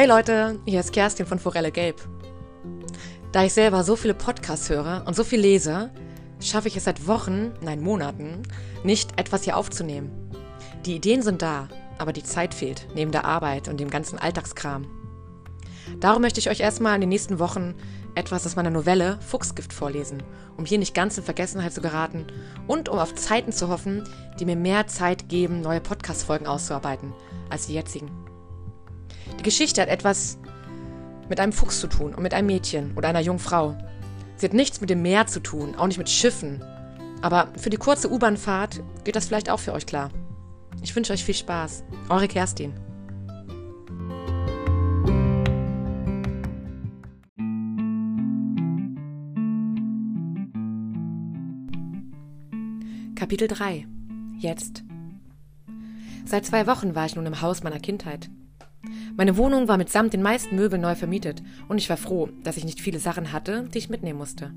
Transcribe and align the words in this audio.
Hey 0.00 0.08
Leute, 0.08 0.58
hier 0.64 0.80
ist 0.80 0.94
Kerstin 0.94 1.26
von 1.26 1.38
Forelle 1.38 1.70
Gelb. 1.70 2.00
Da 3.32 3.44
ich 3.44 3.52
selber 3.52 3.84
so 3.84 3.96
viele 3.96 4.14
Podcasts 4.14 4.70
höre 4.70 5.04
und 5.06 5.14
so 5.14 5.24
viel 5.24 5.40
lese, 5.40 5.90
schaffe 6.40 6.68
ich 6.68 6.76
es 6.78 6.84
seit 6.84 7.06
Wochen, 7.06 7.52
nein 7.60 7.82
Monaten, 7.82 8.40
nicht 8.82 9.20
etwas 9.20 9.42
hier 9.42 9.58
aufzunehmen. 9.58 10.10
Die 10.86 10.96
Ideen 10.96 11.20
sind 11.20 11.42
da, 11.42 11.68
aber 11.98 12.14
die 12.14 12.22
Zeit 12.22 12.54
fehlt, 12.54 12.86
neben 12.94 13.12
der 13.12 13.26
Arbeit 13.26 13.68
und 13.68 13.78
dem 13.78 13.90
ganzen 13.90 14.18
Alltagskram. 14.18 14.86
Darum 16.00 16.22
möchte 16.22 16.40
ich 16.40 16.48
euch 16.48 16.60
erstmal 16.60 16.94
in 16.94 17.02
den 17.02 17.10
nächsten 17.10 17.38
Wochen 17.38 17.74
etwas 18.14 18.46
aus 18.46 18.56
meiner 18.56 18.70
Novelle 18.70 19.18
Fuchsgift 19.20 19.74
vorlesen, 19.74 20.22
um 20.56 20.64
hier 20.64 20.78
nicht 20.78 20.94
ganz 20.94 21.18
in 21.18 21.24
Vergessenheit 21.24 21.74
zu 21.74 21.82
geraten 21.82 22.26
und 22.66 22.88
um 22.88 22.98
auf 22.98 23.14
Zeiten 23.16 23.52
zu 23.52 23.68
hoffen, 23.68 24.08
die 24.38 24.46
mir 24.46 24.56
mehr 24.56 24.86
Zeit 24.86 25.28
geben, 25.28 25.60
neue 25.60 25.82
Podcast-Folgen 25.82 26.46
auszuarbeiten, 26.46 27.12
als 27.50 27.66
die 27.66 27.74
jetzigen. 27.74 28.29
Die 29.38 29.42
Geschichte 29.42 29.80
hat 29.80 29.88
etwas 29.88 30.38
mit 31.28 31.40
einem 31.40 31.52
Fuchs 31.52 31.80
zu 31.80 31.86
tun 31.86 32.14
und 32.14 32.22
mit 32.22 32.34
einem 32.34 32.46
Mädchen 32.46 32.92
oder 32.96 33.08
einer 33.08 33.20
jungen 33.20 33.38
Frau. 33.38 33.76
Sie 34.36 34.46
hat 34.46 34.54
nichts 34.54 34.80
mit 34.80 34.90
dem 34.90 35.02
Meer 35.02 35.26
zu 35.26 35.40
tun, 35.40 35.74
auch 35.76 35.86
nicht 35.86 35.98
mit 35.98 36.10
Schiffen. 36.10 36.62
Aber 37.22 37.48
für 37.56 37.70
die 37.70 37.76
kurze 37.76 38.10
U-Bahn-Fahrt 38.10 38.80
geht 39.04 39.16
das 39.16 39.26
vielleicht 39.26 39.50
auch 39.50 39.60
für 39.60 39.72
euch 39.72 39.86
klar. 39.86 40.10
Ich 40.82 40.94
wünsche 40.96 41.12
euch 41.12 41.24
viel 41.24 41.34
Spaß. 41.34 41.84
Eure 42.08 42.28
Kerstin. 42.28 42.72
Kapitel 53.14 53.48
3 53.48 53.86
Jetzt 54.38 54.82
Seit 56.24 56.46
zwei 56.46 56.66
Wochen 56.66 56.94
war 56.94 57.04
ich 57.04 57.16
nun 57.16 57.26
im 57.26 57.42
Haus 57.42 57.62
meiner 57.62 57.78
Kindheit. 57.78 58.30
Meine 59.16 59.36
Wohnung 59.36 59.68
war 59.68 59.76
mitsamt 59.76 60.12
den 60.12 60.22
meisten 60.22 60.56
Möbeln 60.56 60.82
neu 60.82 60.94
vermietet 60.94 61.42
und 61.68 61.78
ich 61.78 61.90
war 61.90 61.96
froh, 61.96 62.28
dass 62.42 62.56
ich 62.56 62.64
nicht 62.64 62.80
viele 62.80 62.98
Sachen 62.98 63.32
hatte, 63.32 63.68
die 63.72 63.78
ich 63.78 63.90
mitnehmen 63.90 64.18
musste. 64.18 64.52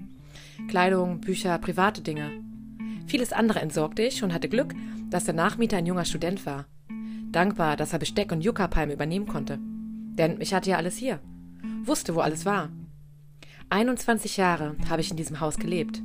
Kleidung, 0.67 1.21
Bücher, 1.21 1.57
private 1.57 2.01
Dinge. 2.01 2.31
Vieles 3.07 3.33
andere 3.33 3.59
entsorgte 3.59 4.03
ich 4.03 4.23
und 4.23 4.33
hatte 4.33 4.49
Glück, 4.49 4.73
dass 5.09 5.25
der 5.25 5.33
Nachmieter 5.33 5.77
ein 5.77 5.85
junger 5.85 6.05
Student 6.05 6.45
war. 6.45 6.65
Dankbar, 7.31 7.75
dass 7.77 7.93
er 7.93 7.99
Besteck 7.99 8.31
und 8.31 8.43
Yucca-Palme 8.43 8.93
übernehmen 8.93 9.27
konnte. 9.27 9.59
Denn 9.59 10.39
ich 10.39 10.53
hatte 10.53 10.69
ja 10.69 10.77
alles 10.77 10.97
hier. 10.97 11.19
Wusste, 11.83 12.15
wo 12.15 12.19
alles 12.19 12.45
war. 12.45 12.69
21 13.69 14.37
Jahre 14.37 14.75
habe 14.89 15.01
ich 15.01 15.09
in 15.09 15.17
diesem 15.17 15.39
Haus 15.39 15.57
gelebt. 15.57 16.01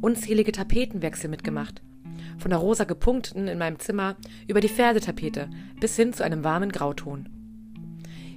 Unzählige 0.00 0.52
Tapetenwechsel 0.52 1.30
mitgemacht. 1.30 1.82
Von 2.38 2.50
der 2.50 2.58
rosa 2.58 2.84
gepunkteten 2.84 3.46
in 3.46 3.58
meinem 3.58 3.78
Zimmer 3.78 4.16
über 4.48 4.60
die 4.60 4.68
Pferdetapete 4.68 5.48
bis 5.80 5.94
hin 5.96 6.12
zu 6.12 6.24
einem 6.24 6.42
warmen 6.42 6.72
Grauton. 6.72 7.28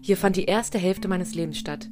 Hier 0.05 0.17
fand 0.17 0.35
die 0.35 0.45
erste 0.45 0.77
Hälfte 0.77 1.07
meines 1.07 1.33
Lebens 1.33 1.57
statt. 1.57 1.89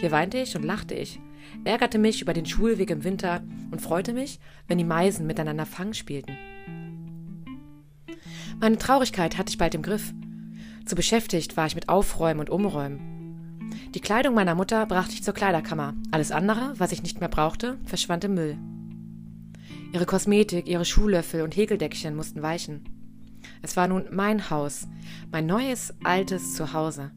Hier 0.00 0.10
weinte 0.10 0.36
ich 0.36 0.56
und 0.56 0.64
lachte 0.64 0.94
ich, 0.94 1.20
ärgerte 1.62 1.96
mich 1.96 2.20
über 2.20 2.32
den 2.32 2.44
Schulweg 2.44 2.90
im 2.90 3.04
Winter 3.04 3.44
und 3.70 3.80
freute 3.80 4.12
mich, 4.12 4.40
wenn 4.66 4.78
die 4.78 4.84
Meisen 4.84 5.28
miteinander 5.28 5.64
Fang 5.64 5.92
spielten. 5.92 6.36
Meine 8.58 8.78
Traurigkeit 8.78 9.38
hatte 9.38 9.50
ich 9.50 9.58
bald 9.58 9.76
im 9.76 9.82
Griff. 9.82 10.12
Zu 10.86 10.96
beschäftigt 10.96 11.56
war 11.56 11.68
ich 11.68 11.76
mit 11.76 11.88
Aufräumen 11.88 12.40
und 12.40 12.50
Umräumen. 12.50 13.70
Die 13.94 14.00
Kleidung 14.00 14.34
meiner 14.34 14.56
Mutter 14.56 14.84
brachte 14.84 15.12
ich 15.12 15.22
zur 15.22 15.34
Kleiderkammer. 15.34 15.94
Alles 16.10 16.32
andere, 16.32 16.74
was 16.78 16.90
ich 16.90 17.04
nicht 17.04 17.20
mehr 17.20 17.28
brauchte, 17.28 17.78
verschwand 17.84 18.24
im 18.24 18.34
Müll. 18.34 18.58
Ihre 19.92 20.06
Kosmetik, 20.06 20.66
ihre 20.66 20.84
Schuhlöffel 20.84 21.42
und 21.42 21.54
Häkeldeckchen 21.54 22.16
mussten 22.16 22.42
weichen. 22.42 22.82
Es 23.62 23.76
war 23.76 23.86
nun 23.86 24.06
mein 24.10 24.50
Haus, 24.50 24.88
mein 25.30 25.46
neues, 25.46 25.94
altes 26.02 26.56
Zuhause. 26.56 27.12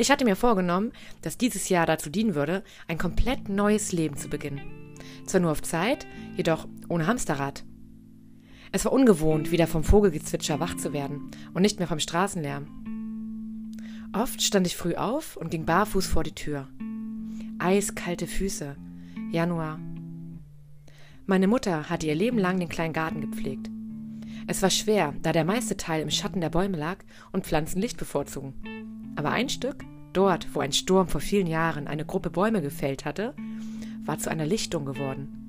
Ich 0.00 0.10
hatte 0.10 0.24
mir 0.24 0.34
vorgenommen, 0.34 0.92
dass 1.20 1.36
dieses 1.36 1.68
Jahr 1.68 1.84
dazu 1.84 2.08
dienen 2.08 2.34
würde, 2.34 2.64
ein 2.88 2.96
komplett 2.96 3.50
neues 3.50 3.92
Leben 3.92 4.16
zu 4.16 4.30
beginnen. 4.30 4.96
Zwar 5.26 5.42
nur 5.42 5.50
auf 5.50 5.60
Zeit, 5.60 6.06
jedoch 6.36 6.66
ohne 6.88 7.06
Hamsterrad. 7.06 7.64
Es 8.72 8.86
war 8.86 8.94
ungewohnt, 8.94 9.50
wieder 9.50 9.66
vom 9.66 9.84
Vogelgezwitscher 9.84 10.58
wach 10.58 10.74
zu 10.78 10.94
werden 10.94 11.30
und 11.52 11.60
nicht 11.60 11.80
mehr 11.80 11.86
vom 11.86 11.98
Straßenlärm. 11.98 13.74
Oft 14.14 14.40
stand 14.40 14.66
ich 14.66 14.74
früh 14.74 14.94
auf 14.94 15.36
und 15.36 15.50
ging 15.50 15.66
barfuß 15.66 16.06
vor 16.06 16.24
die 16.24 16.34
Tür. 16.34 16.68
Eiskalte 17.58 18.26
Füße. 18.26 18.76
Januar. 19.32 19.78
Meine 21.26 21.46
Mutter 21.46 21.90
hatte 21.90 22.06
ihr 22.06 22.14
Leben 22.14 22.38
lang 22.38 22.58
den 22.58 22.70
kleinen 22.70 22.94
Garten 22.94 23.20
gepflegt. 23.20 23.68
Es 24.46 24.62
war 24.62 24.70
schwer, 24.70 25.12
da 25.20 25.32
der 25.32 25.44
meiste 25.44 25.76
Teil 25.76 26.00
im 26.00 26.10
Schatten 26.10 26.40
der 26.40 26.48
Bäume 26.48 26.78
lag 26.78 26.96
und 27.32 27.44
Pflanzen 27.44 27.82
Licht 27.82 27.98
bevorzugen. 27.98 28.54
Aber 29.16 29.32
ein 29.32 29.48
Stück, 29.50 29.84
dort, 30.12 30.54
wo 30.54 30.60
ein 30.60 30.72
Sturm 30.72 31.08
vor 31.08 31.20
vielen 31.20 31.46
Jahren 31.46 31.86
eine 31.86 32.04
Gruppe 32.04 32.30
Bäume 32.30 32.62
gefällt 32.62 33.04
hatte, 33.04 33.34
war 34.04 34.18
zu 34.18 34.30
einer 34.30 34.46
Lichtung 34.46 34.84
geworden. 34.84 35.40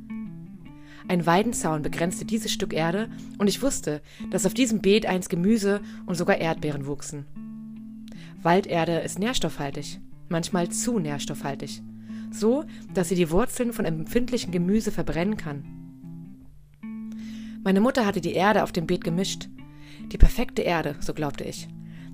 Ein 1.08 1.26
Weidenzaun 1.26 1.82
begrenzte 1.82 2.26
dieses 2.26 2.52
Stück 2.52 2.74
Erde, 2.74 3.10
und 3.38 3.48
ich 3.48 3.62
wusste, 3.62 4.02
dass 4.30 4.46
auf 4.46 4.54
diesem 4.54 4.82
Beet 4.82 5.06
einst 5.06 5.30
Gemüse 5.30 5.82
und 6.06 6.16
sogar 6.16 6.38
Erdbeeren 6.38 6.86
wuchsen. 6.86 7.26
Walderde 8.42 9.00
ist 9.00 9.20
nährstoffhaltig, 9.20 10.00
manchmal 10.30 10.70
zu 10.70 11.00
nährstoffhaltig, 11.00 11.82
so 12.32 12.64
dass 12.94 13.10
sie 13.10 13.16
die 13.16 13.30
Wurzeln 13.30 13.74
von 13.74 13.86
empfindlichen 13.86 14.52
Gemüse 14.52 14.92
verbrennen 14.92 15.38
kann. 15.38 15.64
Meine 17.64 17.82
Mutter 17.82 18.06
hatte 18.06 18.22
die 18.22 18.34
Erde 18.34 18.64
auf 18.64 18.72
dem 18.72 18.88
Beet 18.88 19.04
gemischt, 19.04 19.50
die 20.12 20.18
perfekte 20.18 20.64
Erde, 20.64 20.96
so 21.00 21.14
glaubte 21.14 21.44
ich, 21.44 21.68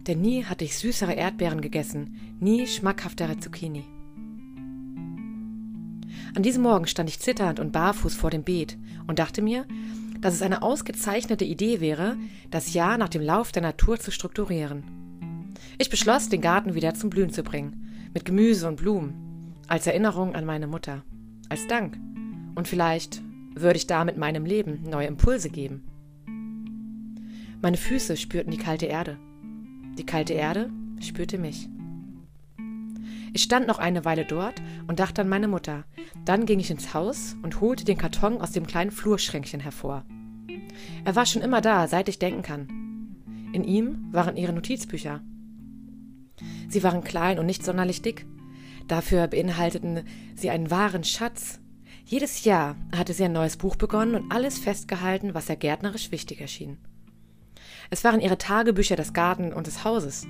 denn 0.08 0.22
nie 0.22 0.46
hatte 0.46 0.66
ich 0.66 0.78
süßere 0.78 1.14
Erdbeeren 1.14 1.62
gegessen, 1.62 2.16
nie 2.40 2.66
schmackhaftere 2.66 3.38
Zucchini. 3.40 3.84
An 6.36 6.44
diesem 6.44 6.64
Morgen 6.64 6.88
stand 6.88 7.10
ich 7.10 7.20
zitternd 7.20 7.60
und 7.60 7.72
barfuß 7.72 8.16
vor 8.16 8.30
dem 8.30 8.44
Beet 8.44 8.78
und 9.08 9.20
dachte 9.20 9.42
mir, 9.42 9.66
dass 10.22 10.34
es 10.34 10.42
eine 10.42 10.62
ausgezeichnete 10.62 11.46
Idee 11.46 11.80
wäre, 11.80 12.18
das 12.52 12.74
Jahr 12.74 12.98
nach 12.98 13.10
dem 13.10 13.22
Lauf 13.22 13.52
der 13.52 13.62
Natur 13.62 14.00
zu 14.00 14.12
strukturieren. 14.12 14.84
Ich 15.78 15.90
beschloss, 15.90 16.30
den 16.30 16.42
Garten 16.42 16.74
wieder 16.74 16.94
zum 16.94 17.10
Blühen 17.10 17.32
zu 17.32 17.44
bringen, 17.44 18.10
mit 18.14 18.26
Gemüse 18.26 18.68
und 18.68 18.78
Blumen, 18.78 19.56
als 19.68 19.88
Erinnerung 19.88 20.36
an 20.36 20.46
meine 20.46 20.68
Mutter, 20.68 21.04
als 21.50 21.68
Dank 21.68 22.00
und 22.56 22.68
vielleicht 22.68 23.22
würde 23.54 23.78
ich 23.78 23.88
damit 23.88 24.18
meinem 24.18 24.46
Leben 24.46 24.84
neue 24.90 25.08
Impulse 25.08 25.50
geben. 25.50 25.84
Meine 27.62 27.78
Füße 27.78 28.18
spürten 28.18 28.52
die 28.52 28.58
kalte 28.58 28.86
Erde. 28.86 29.18
Die 29.98 30.06
kalte 30.06 30.34
Erde 30.34 30.70
spürte 31.00 31.38
mich. 31.38 31.68
Ich 33.34 33.44
stand 33.44 33.68
noch 33.68 33.80
eine 33.80 34.06
Weile 34.06 34.26
dort 34.26 34.62
und 34.88 35.00
dachte 35.00 35.22
an 35.22 35.30
meine 35.30 35.48
Mutter. 35.48 35.86
Dann 36.26 36.46
ging 36.46 36.60
ich 36.60 36.72
ins 36.72 36.94
Haus 36.94 37.36
und 37.44 37.62
holte 37.62 37.86
den 37.86 37.98
Karton 37.98 38.42
aus 38.42 38.52
dem 38.52 38.66
kleinen 38.66 38.92
Flurschränkchen 38.92 39.60
hervor. 39.60 40.06
Er 41.06 41.16
war 41.16 41.26
schon 41.26 41.42
immer 41.42 41.62
da, 41.62 41.88
seit 41.88 42.10
ich 42.10 42.20
denken 42.20 42.42
kann. 42.42 42.68
In 43.54 43.64
ihm 43.64 44.08
waren 44.12 44.38
ihre 44.38 44.54
Notizbücher. 44.54 45.22
Sie 46.70 46.84
waren 46.84 47.04
klein 47.04 47.40
und 47.40 47.46
nicht 47.46 47.64
sonderlich 47.64 48.02
dick. 48.02 48.26
Dafür 48.88 49.28
beinhalteten 49.28 50.04
sie 50.36 50.50
einen 50.50 50.70
wahren 50.70 51.04
Schatz. 51.04 51.60
Jedes 52.06 52.44
Jahr 52.44 52.76
hatte 52.96 53.14
sie 53.14 53.26
ein 53.26 53.34
neues 53.34 53.58
Buch 53.58 53.76
begonnen 53.76 54.16
und 54.16 54.32
alles 54.32 54.60
festgehalten, 54.60 55.34
was 55.34 55.50
ihr 55.50 55.56
gärtnerisch 55.56 56.12
wichtig 56.12 56.40
erschien. 56.40 56.78
Es 57.90 58.04
waren 58.04 58.20
ihre 58.20 58.38
Tagebücher 58.38 58.96
des 58.96 59.14
Garten 59.14 59.54
und 59.54 59.68
des 59.68 59.84
Hauses. 59.84 60.28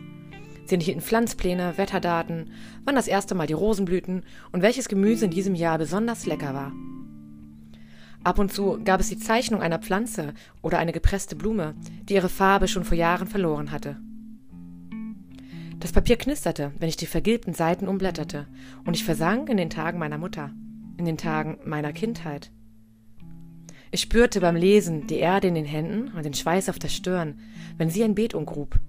Sie 0.66 0.75
enthielten 0.75 1.01
Pflanzpläne, 1.01 1.78
Wetterdaten, 1.78 2.51
wann 2.84 2.95
das 2.95 3.07
erste 3.07 3.35
Mal 3.35 3.47
die 3.47 3.53
Rosen 3.53 3.85
blühten 3.85 4.23
und 4.51 4.62
welches 4.62 4.90
Gemüse 4.90 5.25
in 5.25 5.31
diesem 5.31 5.56
Jahr 5.56 5.78
besonders 5.78 6.25
lecker 6.25 6.53
war. 6.53 6.73
Ab 8.23 8.40
und 8.40 8.51
zu 8.51 8.79
gab 8.84 9.00
es 9.00 9.07
die 9.07 9.18
Zeichnung 9.18 9.62
einer 9.62 9.79
Pflanze 9.79 10.34
oder 10.62 10.79
eine 10.79 10.91
gepresste 10.91 11.38
Blume, 11.38 11.75
die 12.09 12.16
ihre 12.16 12.28
Farbe 12.28 12.68
schon 12.68 12.83
vor 12.83 12.98
Jahren 12.98 13.27
verloren 13.27 13.71
hatte. 13.71 13.98
Das 15.80 15.94
Papier 15.94 16.18
knisterte, 16.18 16.74
wenn 16.80 16.89
ich 16.89 16.98
die 16.98 17.06
vergilbten 17.06 17.53
Seiten 17.53 17.88
umblätterte, 17.88 18.48
und 18.83 18.95
ich 18.95 19.06
versank 19.06 19.48
in 19.48 19.57
den 19.57 19.69
Tagen 19.69 20.00
meiner 20.00 20.18
Mutter, 20.18 20.51
in 20.98 21.06
den 21.06 21.18
Tagen 21.18 21.60
meiner 21.63 21.94
Kindheit. 21.94 22.51
Ich 23.98 24.04
spürte 24.04 24.42
beim 24.42 24.56
Lesen 24.56 25.08
die 25.08 25.18
Erde 25.18 25.48
in 25.48 25.56
den 25.56 25.66
Händen 25.66 26.16
und 26.16 26.24
den 26.24 26.36
Schweiß 26.36 26.70
auf 26.70 26.78
der 26.78 26.88
Stirn, 26.88 27.40
wenn 27.80 27.90
sie 27.90 28.04
ein 28.04 28.14
Beet 28.14 28.36
umgrub. 28.36 28.80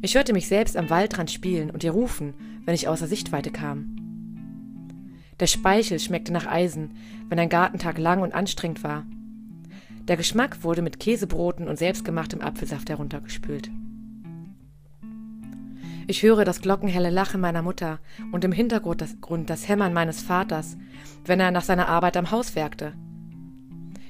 Ich 0.00 0.14
hörte 0.14 0.32
mich 0.32 0.48
selbst 0.48 0.78
am 0.78 0.88
Waldrand 0.88 1.30
spielen 1.30 1.70
und 1.70 1.84
ihr 1.84 1.90
rufen, 1.90 2.32
wenn 2.64 2.74
ich 2.74 2.88
außer 2.88 3.06
Sichtweite 3.06 3.50
kam. 3.50 3.96
Der 5.38 5.46
Speichel 5.46 5.98
schmeckte 5.98 6.32
nach 6.32 6.46
Eisen, 6.46 6.92
wenn 7.28 7.38
ein 7.38 7.50
Gartentag 7.50 7.98
lang 7.98 8.22
und 8.22 8.32
anstrengend 8.32 8.82
war. 8.82 9.04
Der 10.04 10.16
Geschmack 10.16 10.64
wurde 10.64 10.80
mit 10.80 10.98
Käsebroten 11.00 11.68
und 11.68 11.76
selbstgemachtem 11.76 12.40
Apfelsaft 12.40 12.88
heruntergespült. 12.88 13.70
Ich 16.06 16.22
höre 16.22 16.46
das 16.46 16.62
glockenhelle 16.62 17.10
Lachen 17.10 17.42
meiner 17.42 17.60
Mutter 17.60 17.98
und 18.32 18.42
im 18.42 18.52
Hintergrund 18.52 19.02
das, 19.02 19.16
das 19.44 19.68
Hämmern 19.68 19.92
meines 19.92 20.22
Vaters, 20.22 20.78
wenn 21.26 21.40
er 21.40 21.50
nach 21.50 21.64
seiner 21.64 21.88
Arbeit 21.88 22.16
am 22.16 22.30
Haus 22.30 22.56
werkte. 22.56 22.94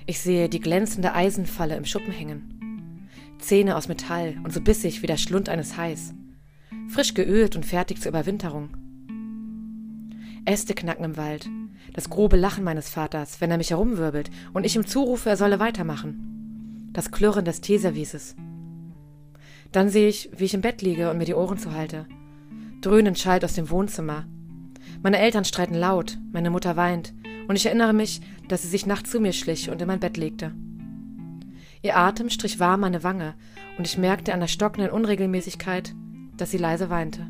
Ich 0.09 0.21
sehe 0.21 0.49
die 0.49 0.61
glänzende 0.61 1.13
Eisenfalle 1.13 1.77
im 1.77 1.85
Schuppen 1.85 2.13
hängen. 2.13 3.11
Zähne 3.41 3.77
aus 3.77 3.89
Metall 3.89 4.37
und 4.43 4.55
so 4.55 4.63
bissig 4.63 5.03
wie 5.03 5.07
der 5.07 5.19
Schlund 5.19 5.51
eines 5.51 5.77
Hais. 5.77 6.15
frisch 6.89 7.13
geölt 7.13 7.57
und 7.57 7.67
fertig 7.67 8.01
zur 8.01 8.09
Überwinterung. 8.09 8.71
Äste 10.47 10.73
knacken 10.73 11.05
im 11.05 11.19
Wald, 11.19 11.51
das 11.93 12.09
grobe 12.09 12.39
Lachen 12.39 12.65
meines 12.65 12.89
Vaters, 12.89 13.43
wenn 13.43 13.51
er 13.51 13.59
mich 13.59 13.69
herumwirbelt 13.69 14.31
und 14.55 14.65
ich 14.65 14.77
ihm 14.77 14.87
zurufe, 14.87 15.29
er 15.29 15.37
solle 15.37 15.61
weitermachen. 15.61 16.89
Das 16.95 17.11
Klirren 17.11 17.45
des 17.45 17.61
Teeservieses. 17.61 18.35
Dann 19.73 19.91
sehe 19.91 20.09
ich, 20.09 20.31
wie 20.35 20.45
ich 20.45 20.55
im 20.55 20.63
Bett 20.63 20.81
liege 20.81 21.11
und 21.11 21.19
mir 21.19 21.27
die 21.27 21.35
Ohren 21.35 21.59
zuhalte. 21.59 22.07
Dröhnend 22.81 23.19
schallt 23.19 23.45
aus 23.45 23.53
dem 23.53 23.69
Wohnzimmer. 23.69 24.25
Meine 25.03 25.19
Eltern 25.19 25.45
streiten 25.45 25.75
laut, 25.75 26.17
meine 26.33 26.49
Mutter 26.49 26.77
weint, 26.77 27.13
und 27.49 27.57
ich 27.57 27.67
erinnere 27.67 27.93
mich, 27.93 28.21
dass 28.47 28.63
sie 28.63 28.69
sich 28.69 28.87
nachts 28.87 29.11
zu 29.11 29.19
mir 29.19 29.33
schlich 29.33 29.71
und 29.71 29.81
in 29.81 29.89
mein 29.89 30.01
Bett 30.01 30.17
legte. 30.17 30.53
Ihr 31.83 31.97
Atem 31.97 32.31
strich 32.31 32.61
warm 32.61 32.81
meine 32.81 33.03
Wange, 33.03 33.35
und 33.79 33.87
ich 33.87 33.99
merkte 33.99 34.35
an 34.35 34.41
der 34.41 34.49
stockenden 34.49 34.91
Unregelmäßigkeit, 34.91 35.95
dass 36.37 36.51
sie 36.51 36.59
leise 36.59 36.91
weinte. 36.91 37.27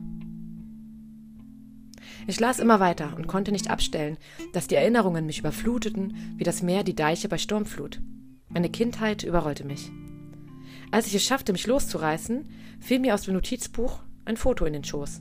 Ich 2.27 2.41
las 2.41 2.59
immer 2.59 2.81
weiter 2.81 3.15
und 3.17 3.27
konnte 3.27 3.53
nicht 3.53 3.71
abstellen, 3.71 4.19
dass 4.53 4.67
die 4.67 4.75
Erinnerungen 4.75 5.25
mich 5.25 5.39
überfluteten, 5.39 6.35
wie 6.37 6.45
das 6.45 6.63
Meer 6.63 6.85
die 6.85 6.95
Deiche 6.95 7.29
bei 7.29 7.39
Sturmflut. 7.39 8.01
Meine 8.49 8.71
Kindheit 8.71 9.23
überrollte 9.23 9.65
mich. 9.65 9.91
Als 10.91 11.07
ich 11.07 11.15
es 11.15 11.25
schaffte, 11.25 11.53
mich 11.53 11.67
loszureißen, 11.67 12.49
fiel 12.81 12.99
mir 12.99 13.15
aus 13.15 13.23
dem 13.23 13.35
Notizbuch 13.35 14.01
ein 14.25 14.37
Foto 14.37 14.65
in 14.65 14.73
den 14.73 14.85
Schoß. 14.85 15.21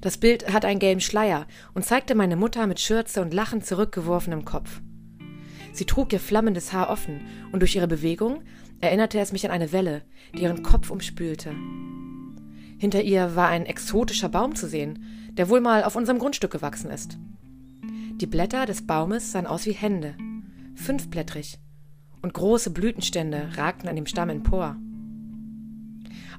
Das 0.00 0.18
Bild 0.18 0.52
hatte 0.52 0.66
einen 0.66 0.80
gelben 0.80 1.00
Schleier 1.00 1.46
und 1.74 1.84
zeigte 1.84 2.14
meine 2.14 2.36
Mutter 2.36 2.66
mit 2.66 2.80
Schürze 2.80 3.22
und 3.22 3.32
lachend 3.32 3.64
zurückgeworfenem 3.64 4.44
Kopf. 4.44 4.80
Sie 5.72 5.84
trug 5.84 6.12
ihr 6.12 6.20
flammendes 6.20 6.72
Haar 6.72 6.90
offen, 6.90 7.20
und 7.52 7.60
durch 7.60 7.76
ihre 7.76 7.88
Bewegung 7.88 8.42
erinnerte 8.80 9.18
es 9.18 9.32
mich 9.32 9.44
an 9.44 9.50
eine 9.50 9.72
Welle, 9.72 10.02
die 10.34 10.42
ihren 10.42 10.62
Kopf 10.62 10.90
umspülte. 10.90 11.54
Hinter 12.78 13.02
ihr 13.02 13.36
war 13.36 13.48
ein 13.48 13.66
exotischer 13.66 14.28
Baum 14.28 14.54
zu 14.54 14.68
sehen, 14.68 15.04
der 15.32 15.48
wohl 15.48 15.60
mal 15.60 15.84
auf 15.84 15.96
unserem 15.96 16.18
Grundstück 16.18 16.50
gewachsen 16.50 16.90
ist. 16.90 17.18
Die 18.16 18.26
Blätter 18.26 18.64
des 18.64 18.86
Baumes 18.86 19.32
sahen 19.32 19.46
aus 19.46 19.66
wie 19.66 19.72
Hände, 19.72 20.14
fünfblättrig, 20.74 21.58
und 22.22 22.32
große 22.32 22.70
Blütenstände 22.70 23.50
ragten 23.56 23.88
an 23.88 23.96
dem 23.96 24.06
Stamm 24.06 24.30
empor. 24.30 24.76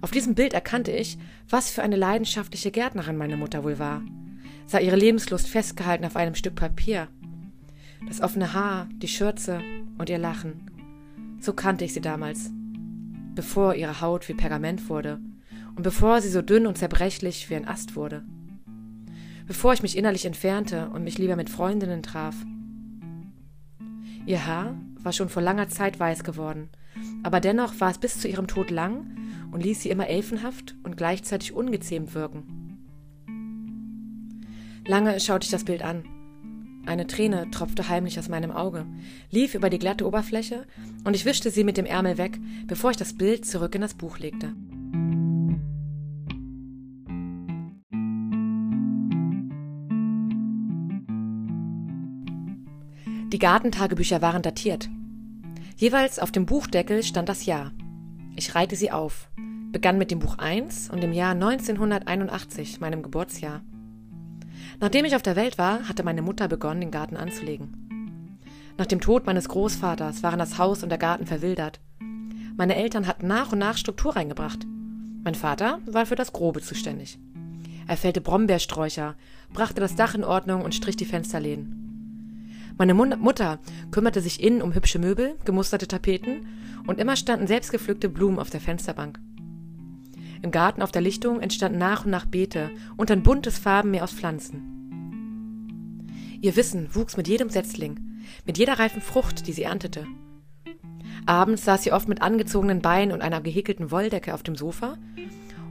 Auf 0.02 0.12
diesem 0.12 0.36
Bild 0.36 0.54
erkannte 0.54 0.92
ich, 0.92 1.18
was 1.50 1.72
für 1.72 1.84
eine 1.84 1.96
leidenschaftliche 1.96 2.72
Gärtnerin 2.72 3.18
meine 3.18 3.38
Mutter 3.38 3.64
wohl 3.64 3.80
war, 3.80 4.02
sah 4.68 4.80
ihre 4.80 4.96
Lebenslust 4.96 5.48
festgehalten 5.48 6.06
auf 6.06 6.16
einem 6.16 6.36
Stück 6.36 6.56
Papier. 6.56 7.08
Das 8.08 8.22
offene 8.22 8.54
Haar, 8.54 8.88
die 8.94 9.08
Schürze 9.08 9.62
und 9.98 10.10
ihr 10.10 10.18
Lachen. 10.18 10.72
So 11.40 11.54
kannte 11.54 11.86
ich 11.86 11.94
sie 11.94 12.02
damals, 12.02 12.52
bevor 13.34 13.76
ihre 13.76 14.02
Haut 14.02 14.28
wie 14.30 14.34
Pergament 14.34 14.90
wurde 14.90 15.20
und 15.76 15.84
bevor 15.84 16.22
sie 16.22 16.30
so 16.30 16.42
dünn 16.42 16.68
und 16.68 16.78
zerbrechlich 16.78 17.50
wie 17.50 17.56
ein 17.56 17.68
Ast 17.68 17.96
wurde. 17.96 18.24
Bevor 19.48 19.74
ich 19.74 19.82
mich 19.82 19.98
innerlich 19.98 20.26
entfernte 20.26 20.90
und 20.90 21.04
mich 21.04 21.18
lieber 21.18 21.36
mit 21.36 21.50
Freundinnen 21.50 22.04
traf. 22.04 22.36
Ihr 24.26 24.46
Haar 24.46 24.76
war 25.02 25.14
schon 25.14 25.30
vor 25.30 25.42
langer 25.42 25.70
Zeit 25.70 26.00
weiß 26.00 26.24
geworden, 26.24 26.70
aber 27.24 27.40
dennoch 27.40 27.80
war 27.80 27.90
es 27.92 27.98
bis 27.98 28.20
zu 28.20 28.28
ihrem 28.28 28.48
Tod 28.48 28.72
lang 28.72 29.17
und 29.52 29.64
ließ 29.64 29.82
sie 29.82 29.90
immer 29.90 30.08
elfenhaft 30.08 30.76
und 30.84 30.98
gleichzeitig 30.98 31.54
ungezähmt 31.54 32.14
wirken. 32.16 32.78
Lange 34.86 35.20
schaute 35.20 35.46
ich 35.46 35.52
das 35.52 35.66
Bild 35.66 35.82
an. 35.84 36.06
Eine 36.86 37.06
Träne 37.06 37.52
tropfte 37.52 37.90
heimlich 37.90 38.18
aus 38.18 38.30
meinem 38.30 38.52
Auge, 38.52 38.86
lief 39.30 39.56
über 39.56 39.70
die 39.70 39.80
glatte 39.80 40.08
Oberfläche, 40.08 40.66
und 41.04 41.16
ich 41.16 41.26
wischte 41.26 41.52
sie 41.52 41.66
mit 41.66 41.76
dem 41.76 41.86
Ärmel 41.86 42.18
weg, 42.18 42.40
bevor 42.66 42.92
ich 42.92 42.98
das 42.98 43.14
Bild 43.14 43.46
zurück 43.46 43.76
in 43.76 43.82
das 43.82 43.94
Buch 43.94 44.20
legte. 44.20 44.54
Die 53.34 53.40
Gartentagebücher 53.40 54.22
waren 54.22 54.42
datiert. 54.42 54.90
Jeweils 55.76 56.18
auf 56.18 56.32
dem 56.32 56.46
Buchdeckel 56.46 57.04
stand 57.04 57.28
das 57.28 57.46
Jahr. 57.46 57.74
Ich 58.38 58.54
reihte 58.54 58.76
sie 58.76 58.92
auf, 58.92 59.32
begann 59.72 59.98
mit 59.98 60.12
dem 60.12 60.20
Buch 60.20 60.38
1 60.38 60.92
und 60.92 61.02
dem 61.02 61.12
Jahr 61.12 61.32
1981, 61.32 62.80
meinem 62.80 63.02
Geburtsjahr. 63.02 63.62
Nachdem 64.80 65.06
ich 65.06 65.16
auf 65.16 65.24
der 65.24 65.36
Welt 65.36 65.58
war, 65.58 65.90
hatte 65.90 66.04
meine 66.04 66.22
Mutter 66.22 66.48
begonnen, 66.48 66.82
den 66.82 66.92
Garten 66.92 67.18
anzulegen. 67.18 68.38
Nach 68.78 68.86
dem 68.86 69.02
Tod 69.02 69.26
meines 69.26 69.50
Großvaters 69.50 70.22
waren 70.22 70.38
das 70.38 70.60
Haus 70.60 70.84
und 70.84 70.90
der 70.90 71.00
Garten 71.00 71.26
verwildert. 71.26 71.80
Meine 72.56 72.76
Eltern 72.76 73.08
hatten 73.08 73.26
nach 73.26 73.54
und 73.54 73.58
nach 73.58 73.76
Struktur 73.76 74.16
reingebracht. 74.16 74.68
Mein 75.24 75.34
Vater 75.34 75.80
war 75.88 76.06
für 76.06 76.16
das 76.16 76.32
Grobe 76.32 76.62
zuständig. 76.62 77.18
Er 77.88 77.98
fällte 77.98 78.22
Brombeersträucher, 78.22 79.16
brachte 79.52 79.82
das 79.82 79.96
Dach 79.96 80.14
in 80.14 80.24
Ordnung 80.24 80.62
und 80.62 80.76
strich 80.76 80.96
die 80.96 81.06
Fensterläden. 81.06 81.87
Meine 82.78 82.94
Mutter 82.94 83.60
kümmerte 83.90 84.22
sich 84.22 84.44
innen 84.44 84.62
um 84.62 84.74
hübsche 84.76 85.00
Möbel, 85.00 85.36
gemusterte 85.46 85.88
Tapeten 85.88 86.48
und 86.86 87.00
immer 87.00 87.16
standen 87.16 87.48
selbstgepflückte 87.48 88.08
Blumen 88.08 88.38
auf 88.38 88.52
der 88.52 88.62
Fensterbank. 88.62 89.20
Im 90.44 90.52
Garten 90.52 90.84
auf 90.84 90.92
der 90.92 91.02
Lichtung 91.02 91.40
entstanden 91.42 91.80
nach 91.80 92.06
und 92.06 92.12
nach 92.12 92.26
Beete 92.26 92.70
und 92.96 93.10
ein 93.10 93.24
buntes 93.24 93.58
Farbenmeer 93.58 94.04
aus 94.04 94.14
Pflanzen. 94.14 96.08
Ihr 96.40 96.56
Wissen 96.56 96.94
wuchs 96.94 97.18
mit 97.18 97.28
jedem 97.28 97.50
Setzling, 97.50 98.00
mit 98.46 98.60
jeder 98.60 98.78
reifen 98.78 99.02
Frucht, 99.02 99.48
die 99.48 99.54
sie 99.54 99.64
erntete. 99.64 100.06
Abends 101.26 101.66
saß 101.66 101.84
sie 101.84 101.92
oft 101.92 102.08
mit 102.08 102.22
angezogenen 102.22 102.82
Beinen 102.82 103.12
und 103.12 103.22
einer 103.22 103.42
gehäkelten 103.42 103.90
Wolldecke 103.90 104.36
auf 104.36 104.44
dem 104.44 104.56
Sofa 104.56 104.98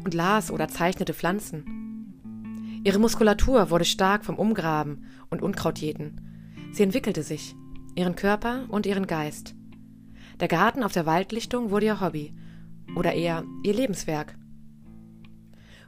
und 0.05 0.13
las 0.13 0.51
oder 0.51 0.67
zeichnete 0.67 1.15
Pflanzen. 1.15 2.81
Ihre 2.83 2.99
Muskulatur 2.99 3.71
wurde 3.71 3.85
stark 3.85 4.25
vom 4.25 4.37
Umgraben 4.37 5.07
und 5.31 5.41
Unkrautjäten. 5.41 6.36
Sie 6.77 6.83
entwickelte 6.83 7.23
sich, 7.23 7.57
ihren 7.95 8.17
Körper 8.17 8.67
und 8.69 8.85
ihren 8.85 9.07
Geist. 9.07 9.55
Der 10.41 10.47
Garten 10.47 10.83
auf 10.83 10.93
der 10.93 11.07
Waldlichtung 11.07 11.71
wurde 11.71 11.87
ihr 11.87 12.03
Hobby 12.03 12.35
oder 12.95 13.15
eher 13.15 13.45
ihr 13.65 13.73
Lebenswerk. 13.73 14.37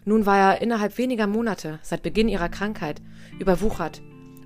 Nun 0.07 0.25
war 0.25 0.39
er 0.39 0.63
innerhalb 0.63 0.97
weniger 0.97 1.27
Monate, 1.27 1.79
seit 1.83 2.03
Beginn 2.03 2.31
ihrer 2.31 2.49
Krankheit, 2.49 3.03
überwuchert, 3.39 4.01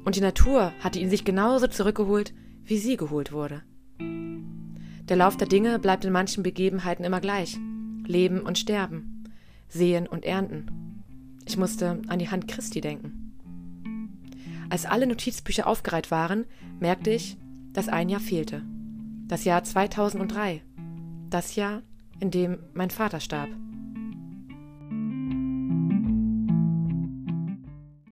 und 0.04 0.16
die 0.16 0.20
Natur 0.20 0.72
hatte 0.80 0.98
ihn 0.98 1.10
sich 1.10 1.24
genauso 1.24 1.68
zurückgeholt, 1.68 2.34
wie 2.64 2.78
sie 2.78 2.96
geholt 2.96 3.30
wurde. 3.30 3.62
Der 4.00 5.16
Lauf 5.16 5.36
der 5.36 5.46
Dinge 5.46 5.78
bleibt 5.78 6.04
in 6.04 6.10
manchen 6.10 6.42
Begebenheiten 6.42 7.04
immer 7.04 7.20
gleich. 7.20 7.56
Leben 8.04 8.40
und 8.40 8.58
Sterben, 8.58 9.30
Sehen 9.68 10.08
und 10.08 10.24
Ernten. 10.24 11.04
Ich 11.46 11.56
musste 11.56 12.02
an 12.08 12.18
die 12.18 12.30
Hand 12.30 12.48
Christi 12.48 12.80
denken. 12.80 13.21
Als 14.72 14.86
alle 14.86 15.06
Notizbücher 15.06 15.66
aufgereiht 15.66 16.10
waren, 16.10 16.46
merkte 16.80 17.10
ich, 17.10 17.36
dass 17.74 17.90
ein 17.90 18.08
Jahr 18.08 18.22
fehlte. 18.22 18.62
Das 19.28 19.44
Jahr 19.44 19.62
2003. 19.62 20.62
Das 21.28 21.56
Jahr, 21.56 21.82
in 22.20 22.30
dem 22.30 22.58
mein 22.72 22.88
Vater 22.88 23.20
starb. 23.20 23.50